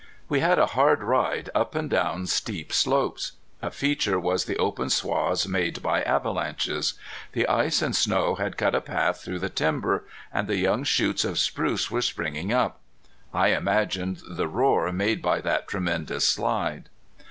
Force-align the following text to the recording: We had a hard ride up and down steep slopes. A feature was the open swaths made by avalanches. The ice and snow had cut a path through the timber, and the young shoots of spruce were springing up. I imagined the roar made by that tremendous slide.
We 0.27 0.39
had 0.39 0.57
a 0.57 0.65
hard 0.73 1.03
ride 1.03 1.51
up 1.53 1.75
and 1.75 1.87
down 1.87 2.25
steep 2.25 2.73
slopes. 2.73 3.33
A 3.61 3.69
feature 3.69 4.19
was 4.19 4.45
the 4.45 4.57
open 4.57 4.89
swaths 4.89 5.47
made 5.47 5.83
by 5.83 6.01
avalanches. 6.01 6.95
The 7.33 7.47
ice 7.47 7.83
and 7.83 7.95
snow 7.95 8.33
had 8.33 8.57
cut 8.57 8.73
a 8.73 8.81
path 8.81 9.21
through 9.21 9.37
the 9.37 9.49
timber, 9.51 10.03
and 10.33 10.47
the 10.47 10.57
young 10.57 10.85
shoots 10.85 11.23
of 11.23 11.37
spruce 11.37 11.91
were 11.91 12.01
springing 12.01 12.51
up. 12.51 12.79
I 13.31 13.49
imagined 13.49 14.23
the 14.27 14.47
roar 14.47 14.91
made 14.91 15.21
by 15.21 15.39
that 15.41 15.67
tremendous 15.67 16.27
slide. 16.27 16.89